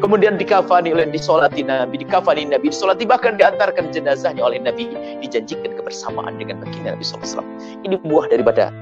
Kemudian 0.00 0.40
dikafani 0.40 0.96
oleh 0.96 1.12
disolati 1.12 1.60
Nabi, 1.60 2.00
dikafani 2.00 2.48
Nabi, 2.48 2.72
disolati 2.72 3.04
bahkan 3.04 3.36
diantarkan 3.36 3.92
jenazahnya 3.92 4.40
oleh 4.40 4.56
Nabi, 4.56 4.88
dijanjikan 5.20 5.76
kebersamaan 5.76 6.40
dengan 6.40 6.64
baginda 6.64 6.96
Nabi 6.96 7.04
SAW. 7.04 7.44
Ini 7.84 8.00
buah 8.00 8.32
daripada 8.32 8.72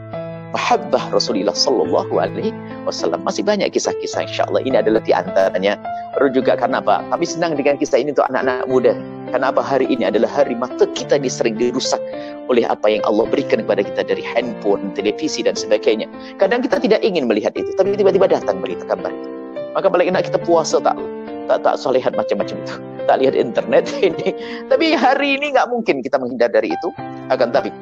mahabbah 0.54 1.12
Rasulullah 1.12 1.52
Sallallahu 1.52 2.14
Alaihi 2.22 2.54
Wasallam. 2.86 3.26
Masih 3.26 3.44
banyak 3.44 3.68
kisah-kisah, 3.74 4.24
insya 4.24 4.46
Allah 4.48 4.62
ini 4.64 4.78
adalah 4.78 5.02
di 5.02 5.12
antaranya. 5.12 5.76
Baru 6.16 6.32
juga 6.32 6.56
karena 6.56 6.80
apa? 6.80 7.04
Kami 7.12 7.26
senang 7.26 7.58
dengan 7.58 7.76
kisah 7.76 8.00
ini 8.00 8.14
untuk 8.14 8.26
anak-anak 8.30 8.64
muda. 8.70 8.94
Karena 9.28 9.52
apa? 9.52 9.60
Hari 9.60 9.90
ini 9.92 10.08
adalah 10.08 10.30
hari 10.30 10.56
mata 10.56 10.88
kita 10.96 11.20
disering 11.20 11.60
dirusak 11.60 12.00
oleh 12.48 12.64
apa 12.64 12.88
yang 12.88 13.04
Allah 13.04 13.28
berikan 13.28 13.60
kepada 13.60 13.84
kita 13.84 14.08
dari 14.08 14.24
handphone, 14.24 14.94
televisi 14.96 15.44
dan 15.44 15.52
sebagainya. 15.52 16.08
Kadang 16.40 16.64
kita 16.64 16.80
tidak 16.80 17.04
ingin 17.04 17.28
melihat 17.28 17.52
itu, 17.58 17.68
tapi 17.76 17.92
tiba-tiba 17.98 18.30
datang 18.30 18.64
berita 18.64 18.88
kabar 18.88 19.12
itu. 19.12 19.37
Maka 19.76 19.86
balik 19.92 20.08
nak 20.12 20.24
kita 20.28 20.38
puasa 20.40 20.80
tak 20.80 20.96
tak 21.48 21.64
tak 21.64 21.76
lihat 21.96 22.12
macam-macam 22.12 22.56
itu, 22.60 22.74
tak 23.08 23.16
lihat 23.24 23.34
internet 23.34 23.88
ini. 24.08 24.36
Tapi 24.68 24.92
hari 24.92 25.40
ini 25.40 25.56
nggak 25.56 25.68
mungkin 25.72 26.04
kita 26.04 26.20
menghindar 26.20 26.52
dari 26.52 26.72
itu. 26.72 26.88
Akan 27.32 27.52
tapi 27.52 27.72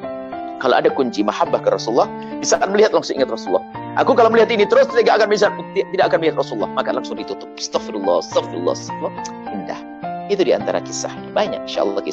kalau 0.57 0.73
ada 0.79 0.89
kunci 0.89 1.21
mahabbah 1.21 1.61
ke 1.61 1.69
Rasulullah, 1.69 2.09
bisa 2.41 2.57
akan 2.57 2.73
melihat 2.73 2.95
langsung 2.95 3.19
ingat 3.19 3.29
Rasulullah. 3.29 3.61
Aku 4.01 4.17
kalau 4.17 4.29
melihat 4.33 4.49
ini 4.49 4.65
terus 4.65 4.89
tidak 4.89 5.21
akan 5.21 5.29
bisa 5.29 5.53
tidak 5.93 6.05
akan 6.09 6.17
melihat 6.21 6.37
Rasulullah, 6.41 6.71
maka 6.73 6.89
langsung 6.95 7.17
ditutup. 7.17 7.49
Astagfirullah, 7.59 8.25
astagfirullah, 8.25 8.73
astagfirullah. 8.73 9.13
Indah. 9.53 9.79
Itu 10.27 10.43
di 10.43 10.51
antara 10.51 10.83
kisah. 10.83 11.13
Banyak 11.31 11.63
insyaallah. 11.69 12.03